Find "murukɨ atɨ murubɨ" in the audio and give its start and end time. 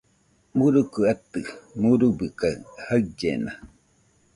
0.57-2.25